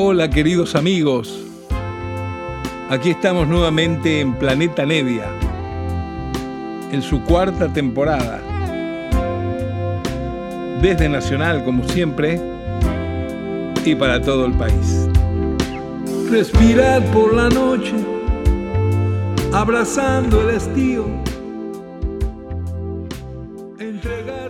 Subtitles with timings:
[0.00, 1.40] Hola queridos amigos,
[2.88, 5.24] aquí estamos nuevamente en Planeta Nevia,
[6.92, 8.40] en su cuarta temporada.
[10.80, 12.40] Desde Nacional, como siempre,
[13.84, 15.08] y para todo el país.
[16.30, 17.94] Respirar por la noche,
[19.52, 21.06] abrazando el estío.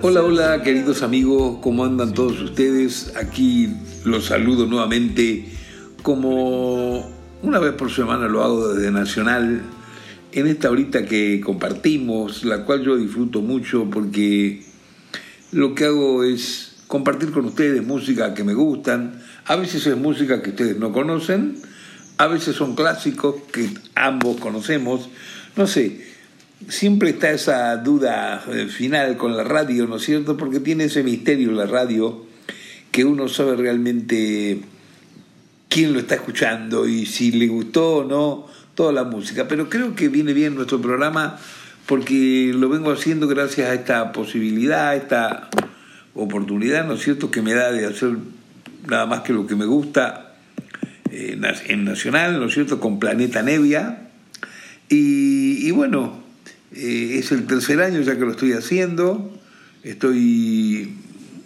[0.02, 3.16] Hola, hola queridos amigos, ¿cómo andan todos ustedes?
[3.16, 5.44] Aquí los saludo nuevamente
[6.02, 7.10] como
[7.42, 9.62] una vez por semana lo hago desde Nacional,
[10.32, 14.62] en esta horita que compartimos, la cual yo disfruto mucho porque
[15.52, 20.42] lo que hago es compartir con ustedes música que me gustan, a veces es música
[20.42, 21.56] que ustedes no conocen,
[22.18, 25.08] a veces son clásicos que ambos conocemos,
[25.56, 26.06] no sé,
[26.68, 30.36] siempre está esa duda eh, final con la radio, ¿no es cierto?
[30.36, 32.27] Porque tiene ese misterio la radio
[32.90, 34.60] que uno sabe realmente
[35.68, 39.48] quién lo está escuchando y si le gustó o no toda la música.
[39.48, 41.38] Pero creo que viene bien nuestro programa
[41.86, 45.48] porque lo vengo haciendo gracias a esta posibilidad, a esta
[46.14, 48.10] oportunidad, ¿no es cierto?, que me da de hacer
[48.86, 50.34] nada más que lo que me gusta
[51.10, 54.10] eh, en Nacional, ¿no es cierto?, con Planeta Nevia.
[54.90, 56.22] Y, bueno,
[56.72, 59.38] eh, es el tercer año ya que lo estoy haciendo,
[59.82, 60.94] estoy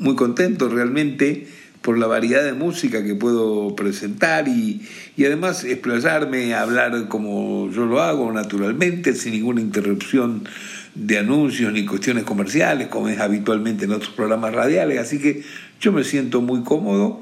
[0.02, 1.46] muy contento realmente
[1.80, 4.82] por la variedad de música que puedo presentar y,
[5.16, 10.44] y, además explayarme, hablar como yo lo hago naturalmente, sin ninguna interrupción
[10.94, 15.00] de anuncios ni cuestiones comerciales, como es habitualmente en otros programas radiales.
[15.00, 15.42] Así que
[15.80, 17.20] yo me siento muy cómodo,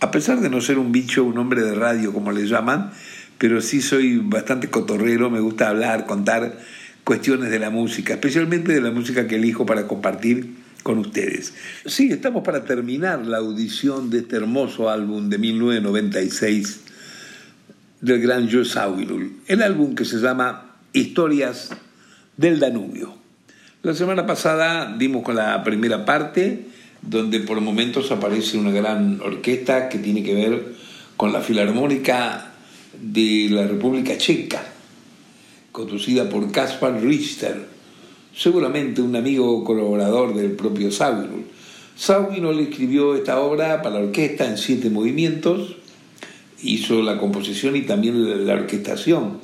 [0.00, 2.90] a pesar de no ser un bicho, un hombre de radio como le llaman,
[3.38, 6.58] pero sí soy bastante cotorrero, me gusta hablar, contar
[7.04, 11.54] cuestiones de la música, especialmente de la música que elijo para compartir con ustedes.
[11.86, 16.80] Sí, estamos para terminar la audición de este hermoso álbum de 1996
[18.00, 21.70] del gran Joe Zawinul, el álbum que se llama Historias
[22.36, 23.14] del Danubio.
[23.82, 26.66] La semana pasada dimos con la primera parte,
[27.02, 30.74] donde por momentos aparece una gran orquesta que tiene que ver
[31.16, 32.52] con la Filarmónica
[33.00, 34.62] de la República Checa,
[35.72, 37.79] conducida por Kaspar Richter
[38.34, 41.44] seguramente un amigo colaborador del propio Sawinul.
[41.96, 45.76] Sawinul escribió esta obra para la orquesta en siete movimientos,
[46.62, 49.38] hizo la composición y también la orquestación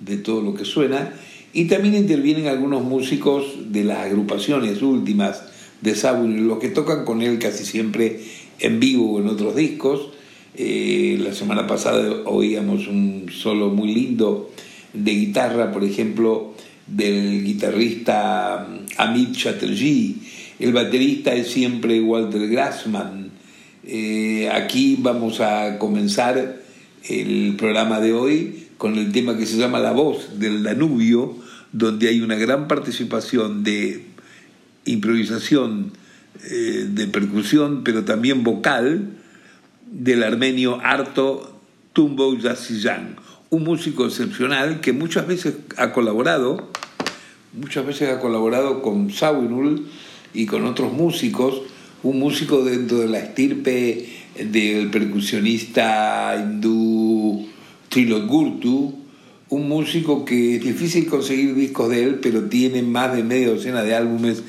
[0.00, 1.12] de todo lo que suena,
[1.52, 5.42] y también intervienen algunos músicos de las agrupaciones últimas
[5.80, 8.20] de Sawinul, los que tocan con él casi siempre
[8.58, 10.10] en vivo en otros discos.
[10.54, 14.50] Eh, la semana pasada oíamos un solo muy lindo
[14.92, 16.54] de guitarra, por ejemplo,
[16.86, 20.16] del guitarrista mm, Amit Chatterjee,
[20.58, 23.30] el baterista es siempre Walter Grassman.
[23.84, 26.62] Eh, aquí vamos a comenzar
[27.08, 31.36] el programa de hoy con el tema que se llama La voz del Danubio,
[31.72, 34.06] donde hay una gran participación de
[34.86, 35.92] improvisación,
[36.50, 39.10] eh, de percusión, pero también vocal,
[39.90, 41.60] del armenio Arto
[41.92, 43.16] Tumbo Yassiyan
[43.50, 46.70] un músico excepcional que muchas veces ha colaborado,
[47.52, 49.86] muchas veces ha colaborado con Sawinul
[50.34, 51.62] y con otros músicos,
[52.02, 54.08] un músico dentro de la estirpe
[54.38, 57.46] del percusionista hindú
[57.88, 58.94] Trilot Gurtu,
[59.48, 63.82] un músico que es difícil conseguir discos de él, pero tiene más de media docena
[63.82, 64.42] de álbumes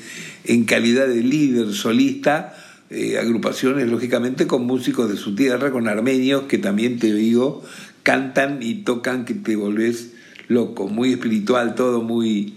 [0.44, 2.56] en calidad de líder solista,
[2.90, 7.62] eh, agrupaciones lógicamente con músicos de su tierra, con armenios, que también te digo,
[8.08, 10.14] cantan y tocan que te volvés
[10.48, 12.54] loco, muy espiritual, todo muy,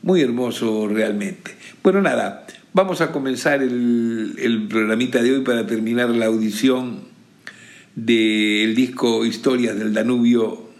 [0.00, 1.56] muy hermoso realmente.
[1.82, 7.00] Bueno, nada, vamos a comenzar el, el programita de hoy para terminar la audición
[7.96, 10.70] del disco Historias del Danubio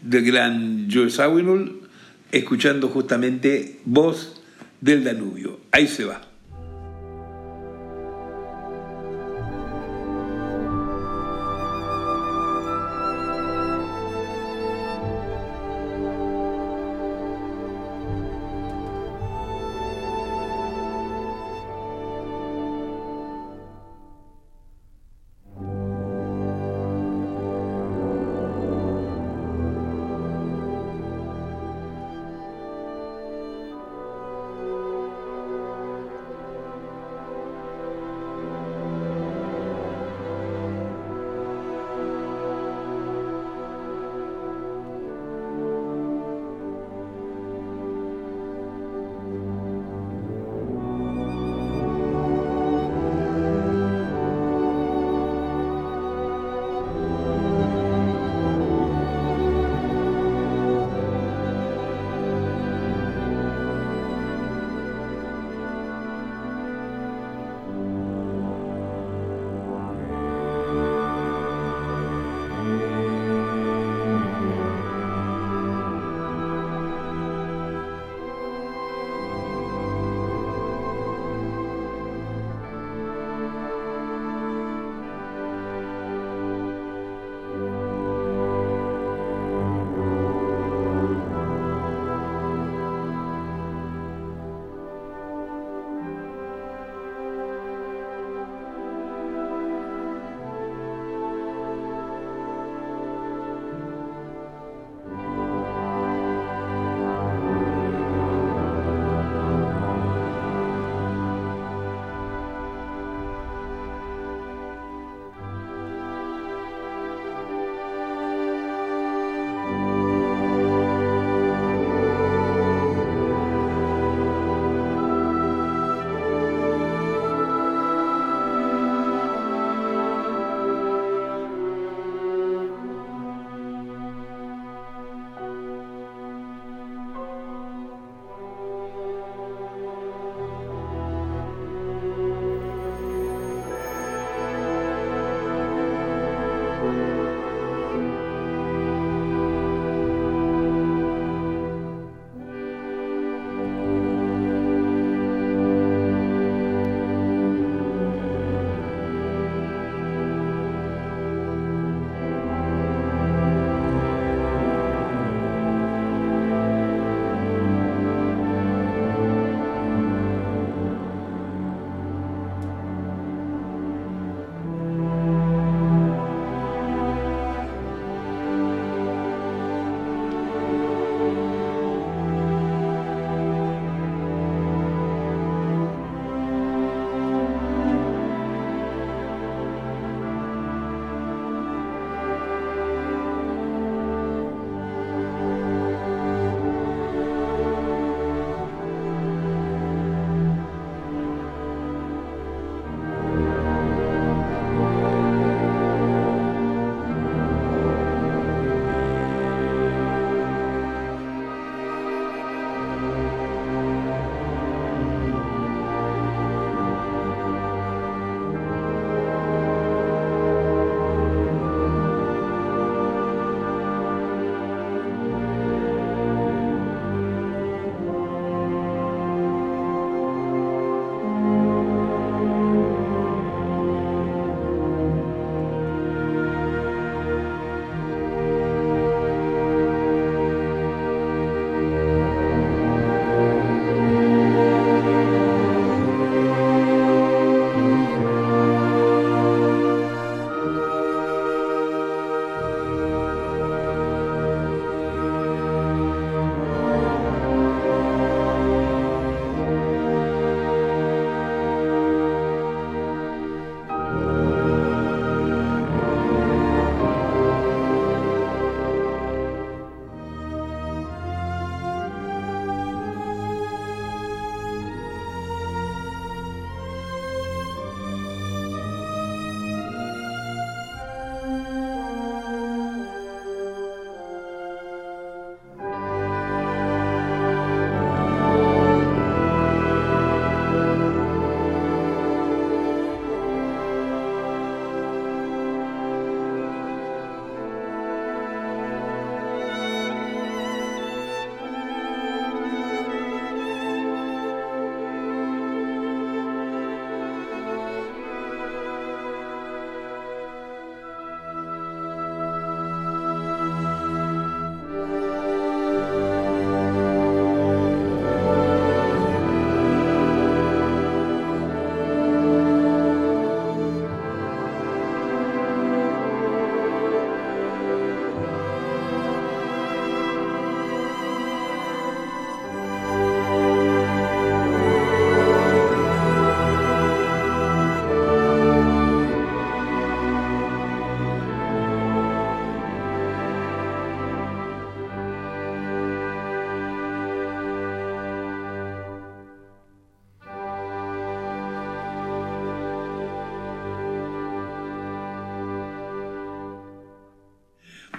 [0.00, 1.82] del gran Joe Sawinul,
[2.32, 4.40] escuchando justamente Voz
[4.80, 5.60] del Danubio.
[5.70, 6.22] Ahí se va.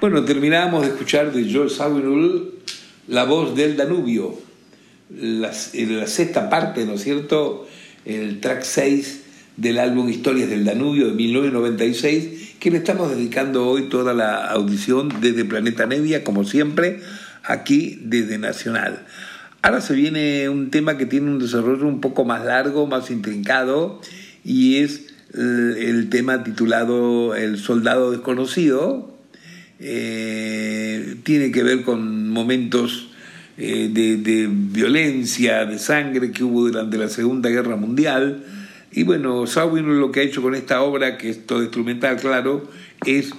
[0.10, 2.54] Bueno, terminamos de escuchar de Joe Zawinul
[3.10, 4.40] La voz del Danubio,
[5.10, 7.68] la, la sexta parte, ¿no es cierto?
[8.06, 9.24] El track 6
[9.58, 15.10] del álbum Historias del Danubio de 1996, que le estamos dedicando hoy toda la audición
[15.20, 17.02] desde Planeta Nevia, como siempre,
[17.44, 19.06] aquí desde Nacional.
[19.62, 24.00] Ahora se viene un tema que tiene un desarrollo un poco más largo, más intrincado,
[24.46, 29.17] y es el tema titulado El Soldado Desconocido,
[29.80, 33.10] eh, tiene que ver con momentos
[33.58, 38.44] eh, de, violencia, de sangre que hubo durante la Segunda Guerra Mundial.
[38.92, 42.70] Y bueno, Sawin lo que ha hecho con esta obra, que es todo instrumental, claro,
[43.06, 43.32] es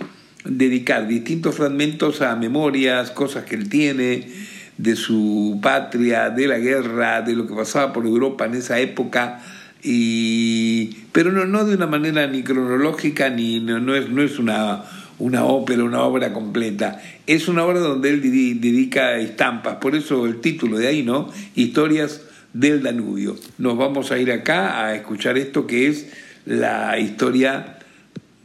[0.44, 4.28] dedicar distintos fragmentos a memorias, cosas que él tiene
[4.76, 9.42] de su patria, de la guerra, de lo que pasaba por Europa en esa época,
[9.82, 14.84] y, pero no, no de una manera ni cronológica, ni no, es, no es una
[15.18, 17.02] una ópera, una obra completa.
[17.26, 21.30] Es una obra donde él dedica estampas, por eso el título de ahí, ¿no?
[21.54, 22.22] Historias
[22.52, 23.36] del Danubio.
[23.58, 26.08] Nos vamos a ir acá a escuchar esto que es
[26.46, 27.78] la historia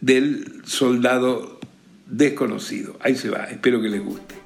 [0.01, 1.60] del soldado
[2.08, 2.98] desconocido.
[3.00, 4.43] Ahí se va, espero que les guste.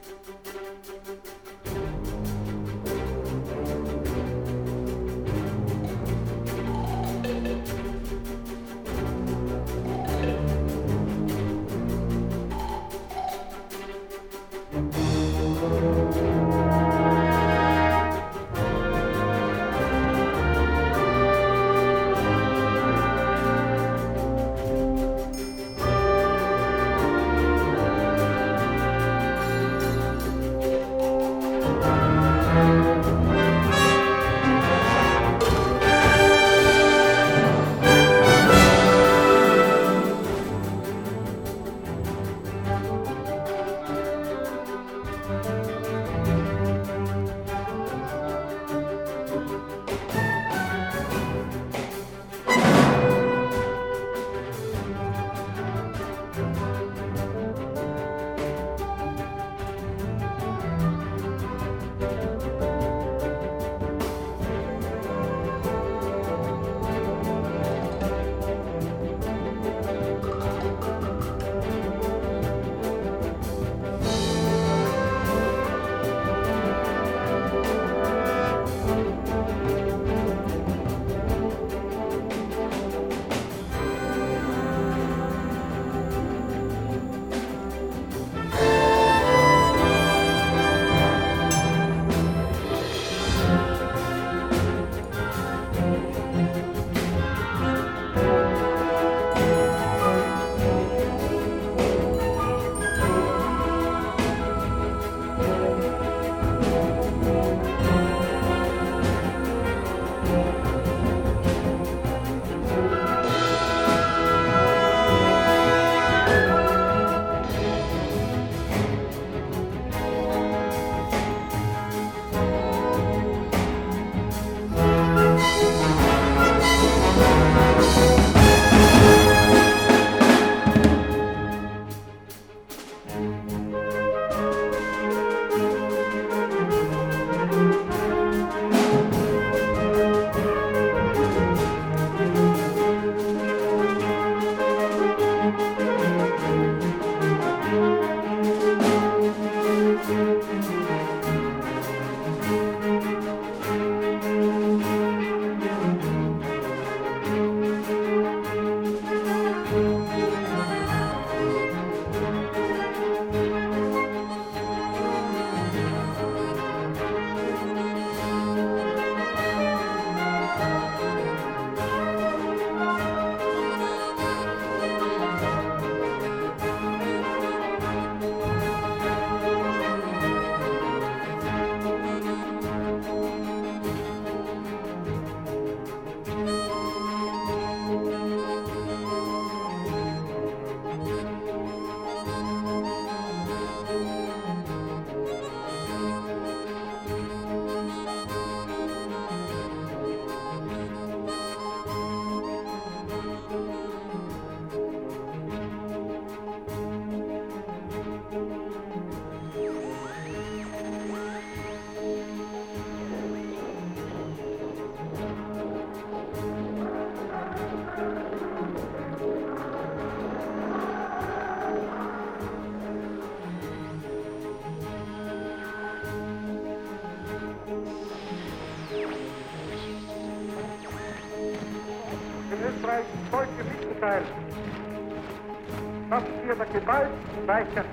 [237.46, 237.86] 50.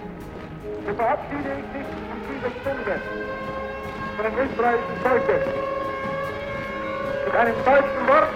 [0.86, 3.02] De verabschieding is precies op zondag.
[4.16, 5.02] Van een rustreis in
[7.24, 8.30] Met einem deutschen Wort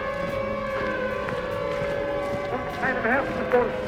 [2.53, 3.88] und einem Herzenswunsch.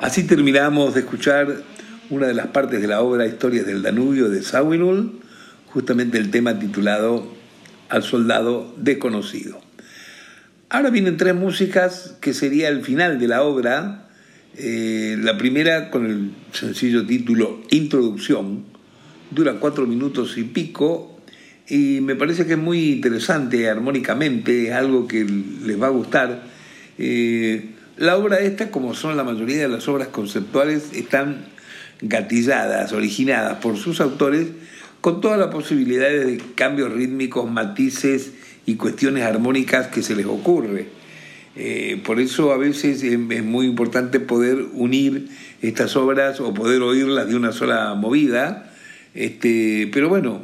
[0.00, 1.62] Así terminamos de escuchar
[2.08, 5.20] una de las partes de la obra Historias del Danubio de Sawinul,
[5.66, 7.30] justamente el tema titulado
[7.90, 9.60] Al soldado desconocido.
[10.70, 14.08] Ahora vienen tres músicas que sería el final de la obra.
[14.56, 18.64] Eh, la primera con el sencillo título Introducción,
[19.30, 21.20] dura cuatro minutos y pico
[21.68, 26.42] y me parece que es muy interesante armónicamente, es algo que les va a gustar.
[26.96, 31.44] Eh, la obra esta, como son la mayoría de las obras conceptuales, están
[32.00, 34.48] gatilladas, originadas por sus autores,
[35.02, 38.32] con todas las posibilidades de cambios rítmicos, matices
[38.64, 40.86] y cuestiones armónicas que se les ocurre.
[41.56, 45.28] Eh, por eso a veces es, muy importante poder unir
[45.60, 48.72] estas obras o poder oírlas de una sola movida.
[49.14, 50.40] Este, pero bueno,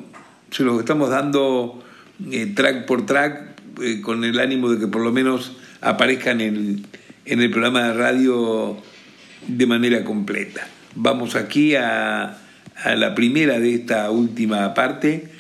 [0.51, 1.83] se los estamos dando
[2.31, 6.85] eh, track por track eh, con el ánimo de que por lo menos aparezcan en
[7.27, 8.77] en el programa de radio
[9.47, 10.67] de manera completa.
[10.95, 12.39] Vamos aquí a,
[12.85, 15.31] la primera de esta última parte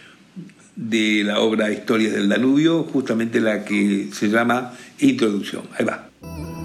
[0.74, 5.64] de la obra Historias del Danubio, justamente la que se llama Introducción.
[5.78, 6.55] Ahí va.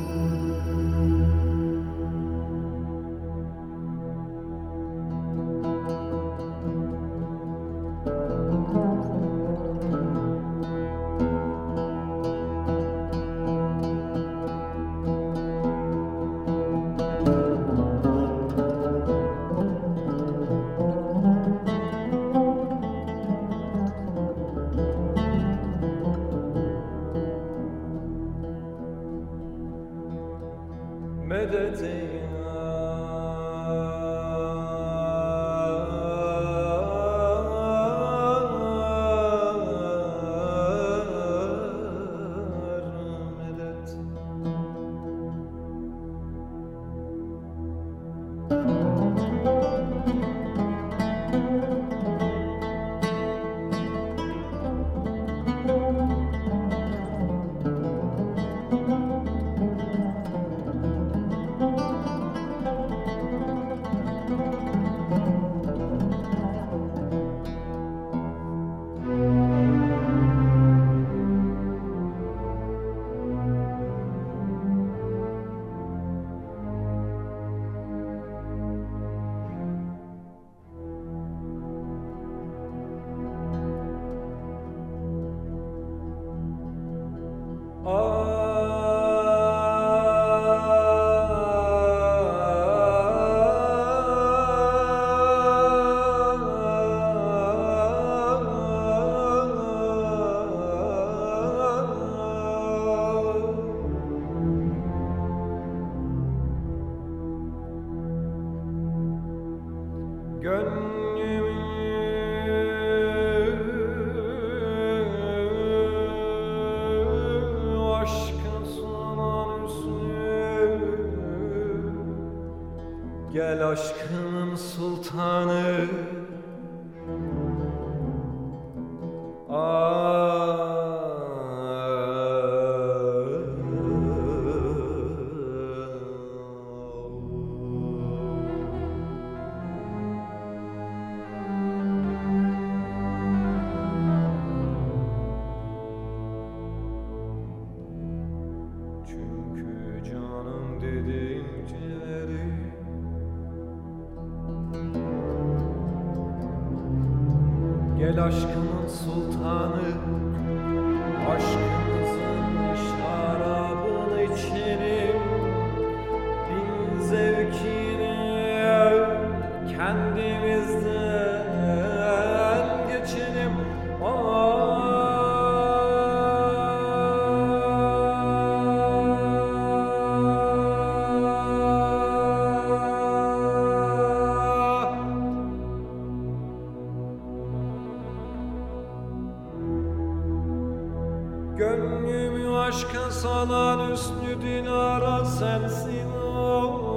[191.62, 196.91] Gönlümü aşka salan üstü dinara sensin of,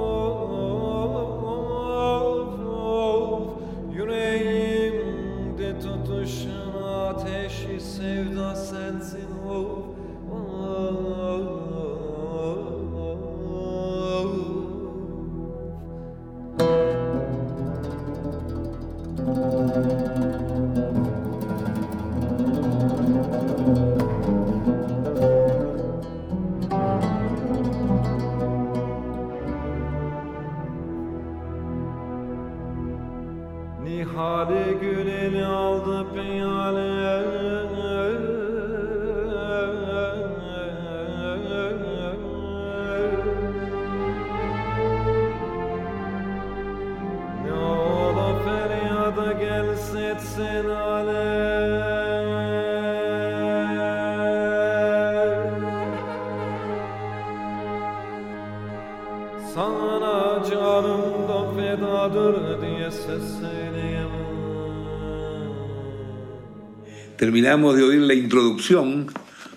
[67.45, 69.05] Terminamos de oír la introducción,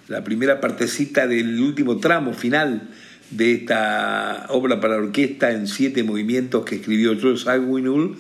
[0.09, 2.91] la primera partecita del último tramo final
[3.31, 8.19] de esta obra para orquesta en siete movimientos que escribió Jules Aguinul,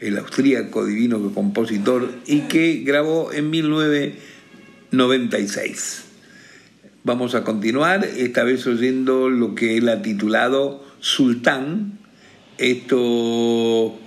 [0.00, 6.04] el austríaco divino compositor, y que grabó en 1996.
[7.02, 12.00] Vamos a continuar, esta vez oyendo lo que él ha titulado Sultán.
[12.58, 13.98] Esto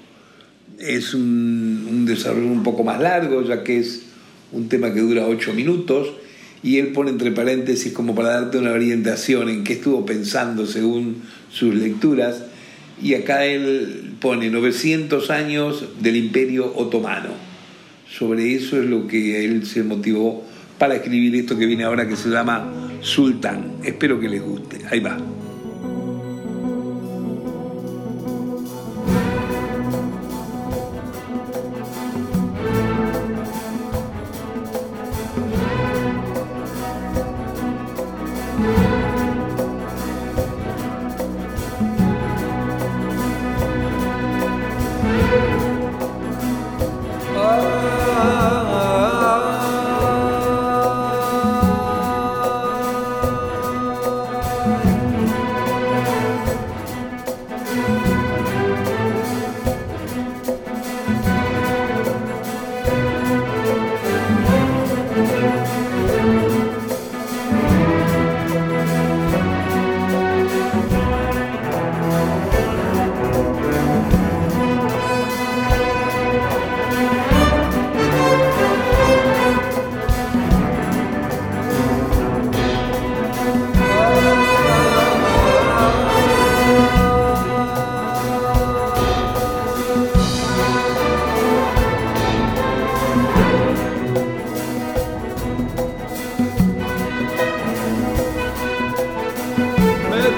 [0.78, 4.09] es un, un desarrollo un poco más largo, ya que es
[4.52, 6.10] un tema que dura ocho minutos,
[6.62, 11.24] y él pone entre paréntesis como para darte una orientación en qué estuvo pensando según
[11.52, 12.44] sus lecturas,
[13.02, 17.30] y acá él pone 900 años del imperio otomano.
[18.10, 20.44] Sobre eso es lo que él se motivó
[20.78, 23.74] para escribir esto que viene ahora que se llama Sultán.
[23.84, 24.80] Espero que les guste.
[24.90, 25.39] Ahí va.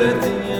[0.01, 0.50] melody.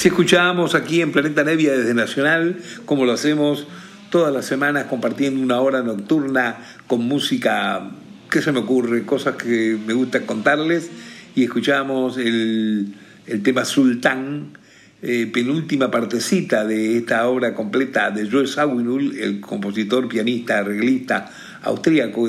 [0.00, 3.66] Así escuchábamos aquí en Planeta Nevia desde Nacional, como lo hacemos
[4.08, 7.90] todas las semanas compartiendo una hora nocturna con música
[8.30, 10.90] que se me ocurre, cosas que me gusta contarles.
[11.34, 12.94] Y escuchamos el,
[13.26, 14.56] el tema Sultán,
[15.02, 21.30] eh, penúltima partecita de esta obra completa de Joe Zawinul, el compositor, pianista, arreglista
[21.60, 22.26] austríaco,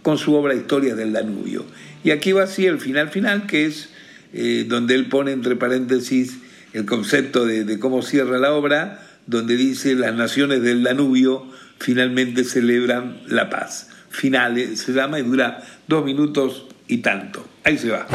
[0.00, 1.66] con su obra Historias del Danubio.
[2.02, 3.90] Y aquí va así el final final, que es
[4.32, 6.38] eh, donde él pone entre paréntesis
[6.72, 11.46] el concepto de, cómo cierra la obra, donde dice las naciones del Danubio
[11.78, 13.88] finalmente celebran la paz.
[14.10, 17.46] Finales se llama y dura dos minutos y tanto.
[17.64, 18.06] Ahí se va.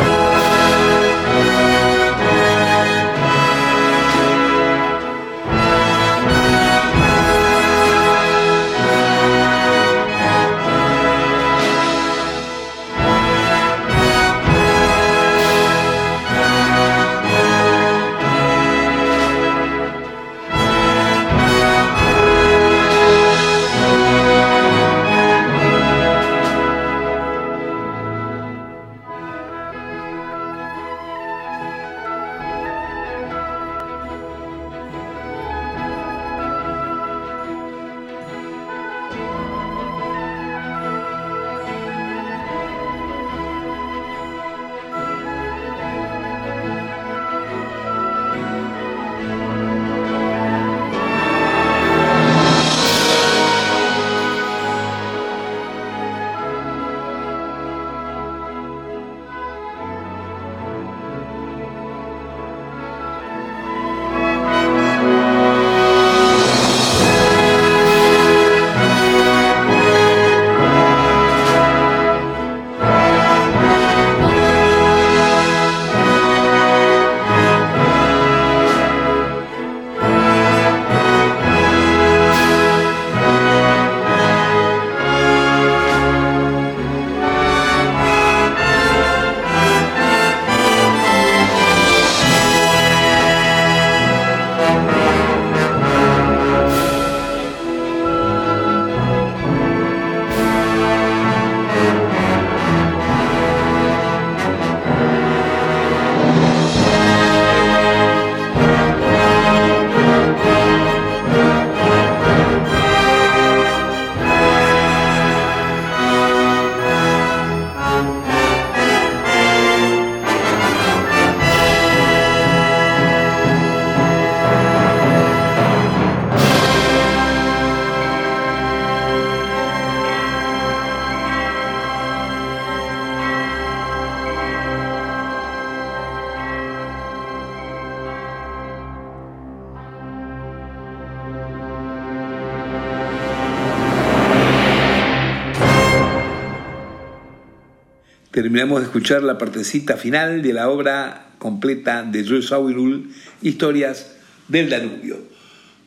[148.46, 153.10] Terminamos de escuchar la partecita final de la obra completa de Joe Sawinul,
[153.41, 154.18] Historias
[154.50, 155.18] del Danubio.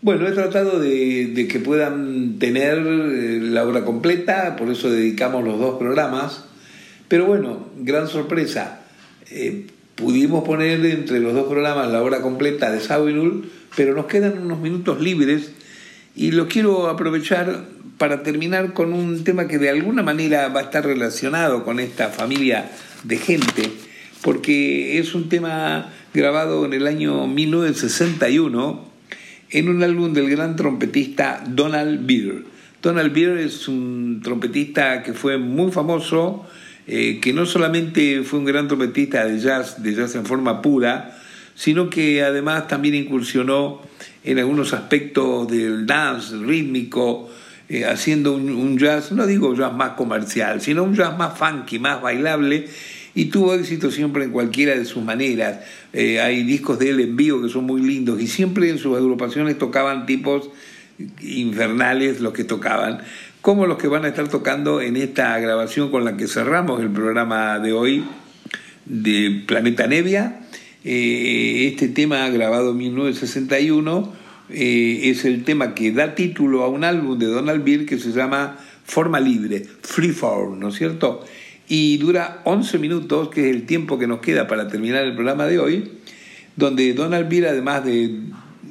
[0.03, 5.61] Bueno, he tratado de, que puedan tener eh, la obra completa, por eso dedicamos los
[5.61, 6.47] dos programas.
[7.07, 8.81] Pero bueno, gran sorpresa.
[9.31, 14.37] Eh, pudimos poner entre los dos programas la obra completa de Sawinul, pero nos quedan
[14.37, 15.53] unos minutos libres
[16.17, 17.67] y lo quiero aprovechar
[17.99, 22.09] para terminar con un tema que de alguna manera va a estar relacionado con esta
[22.09, 22.71] familia
[23.03, 23.71] de gente,
[24.23, 28.89] porque es un tema grabado en el año 1961
[29.51, 32.45] en un álbum del gran trompetista Donald Byrd.
[32.83, 36.47] Donald Byrd es un trompetista que fue muy famoso,
[36.87, 41.19] eh, que no solamente fue un gran trompetista de jazz, de jazz en forma pura,
[41.55, 43.83] sino que además también incursionó
[44.23, 47.29] en algunos aspectos del dance rítmico,
[47.69, 52.01] eh, haciendo un, jazz, no digo jazz más comercial, sino un jazz más funky, más
[52.01, 52.67] bailable,
[53.15, 55.61] y tuvo éxito siempre en cualquiera de sus maneras.
[55.93, 58.97] Eh, hay discos de él en vivo que son muy lindos, y siempre en sus
[58.97, 60.51] agrupaciones tocaban tipos
[61.21, 63.01] infernales los que tocaban,
[63.43, 66.91] como los que van a estar tocando en esta grabación con la que cerramos el
[66.91, 68.05] programa de hoy
[68.87, 70.41] de Planeta Nevia.
[70.85, 74.13] Eh, este tema grabado en 1961
[74.51, 78.13] eh, es el tema que da título a un álbum de Donald Byrd que se
[78.13, 81.25] llama Forma Libre, Freeform, ¿no es cierto?
[81.69, 85.47] Y dura 11 minutos, que es el tiempo que nos queda para terminar el programa
[85.47, 85.91] de hoy,
[86.57, 88.21] donde Donald Byrd, además de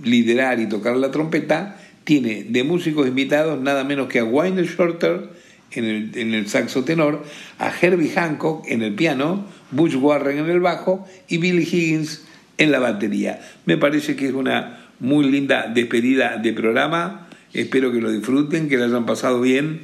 [0.03, 5.29] liderar y tocar la trompeta, tiene de músicos invitados nada menos que a Wayne Shorter
[5.71, 7.23] en el, en el saxo tenor,
[7.59, 12.23] a Herbie Hancock en el piano, Butch Warren en el bajo y Billy Higgins
[12.57, 13.41] en la batería.
[13.65, 17.27] Me parece que es una muy linda despedida de programa.
[17.53, 19.81] Espero que lo disfruten, que lo hayan pasado bien.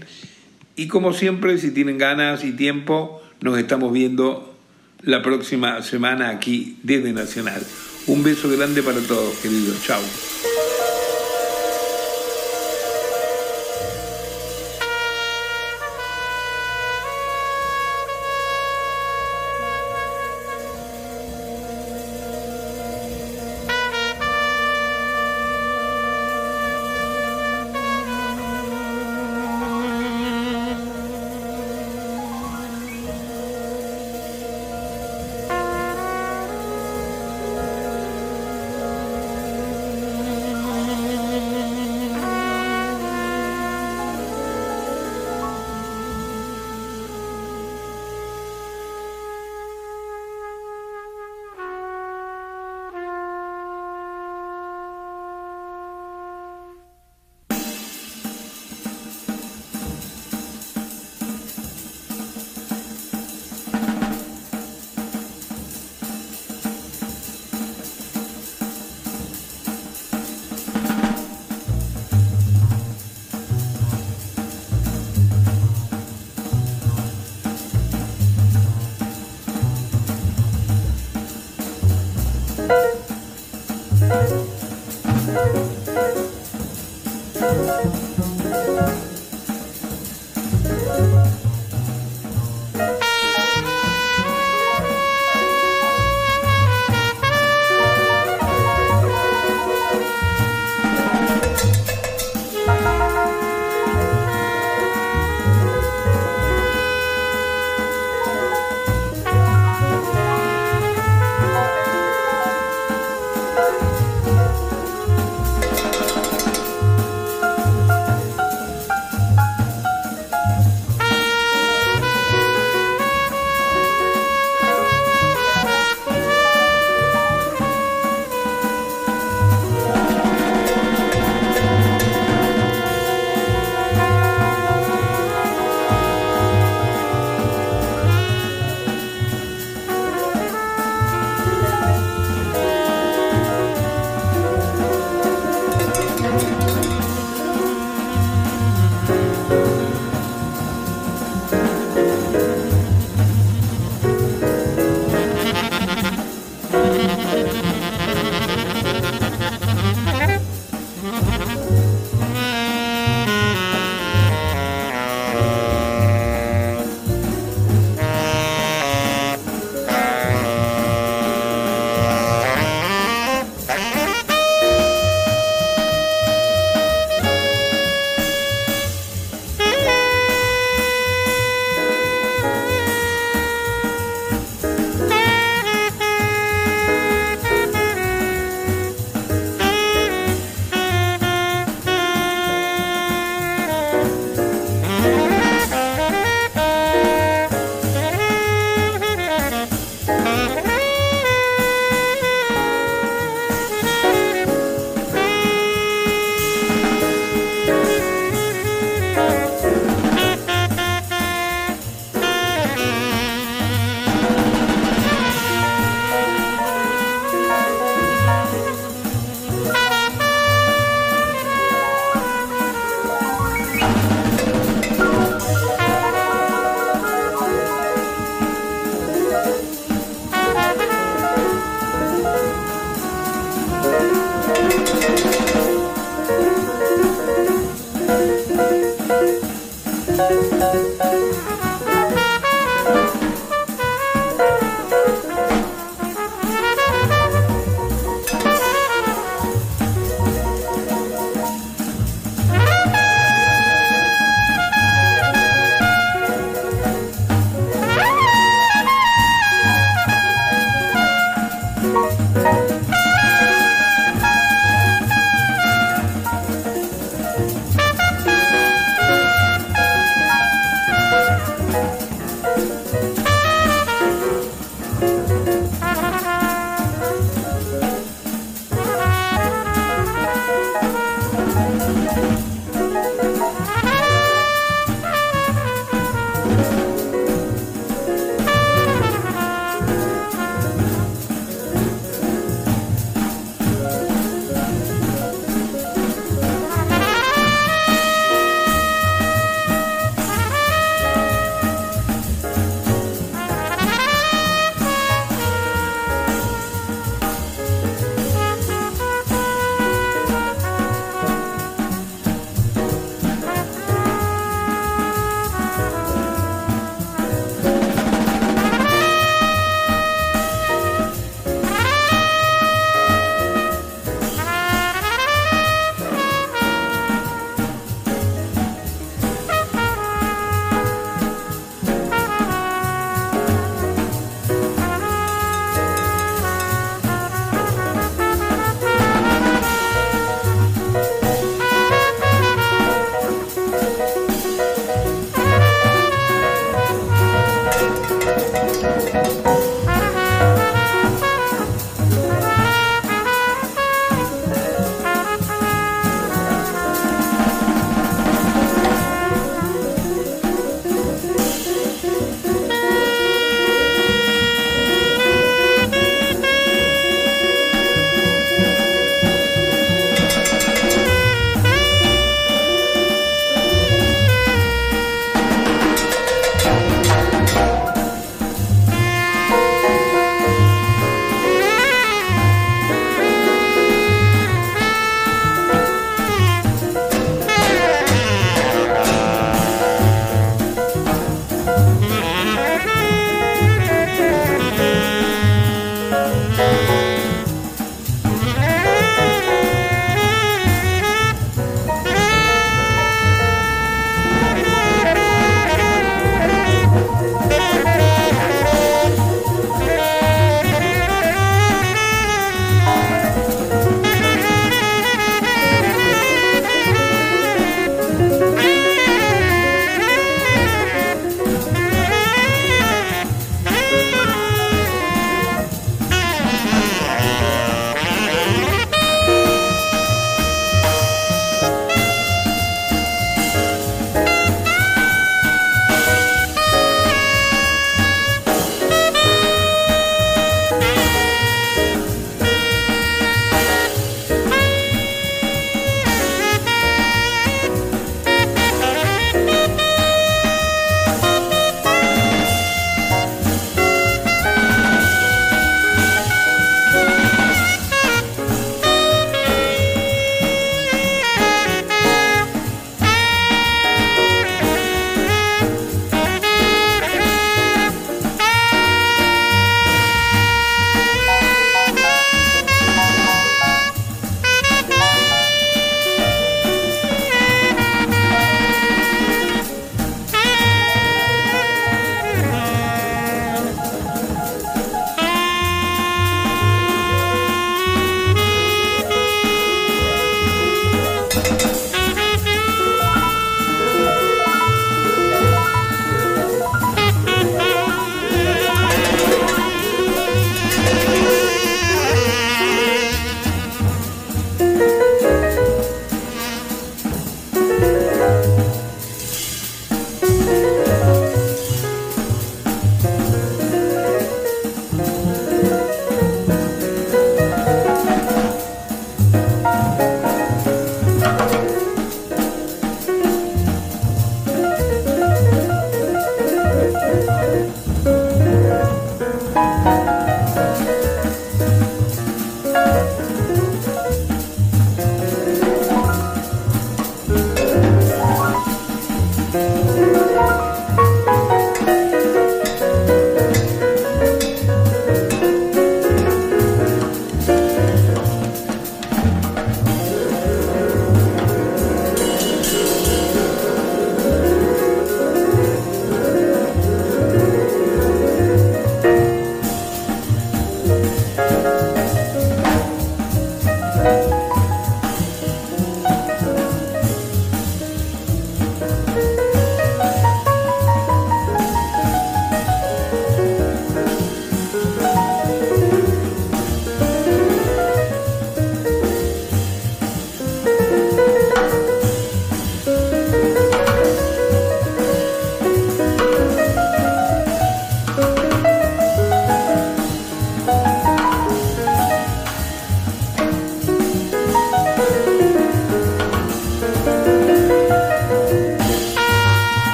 [0.75, 4.55] Y como siempre, si tienen ganas y tiempo, nos estamos viendo
[5.01, 7.61] la próxima semana aquí desde Nacional.
[8.07, 9.83] Un beso grande para todos, queridos.
[9.85, 10.01] Chao.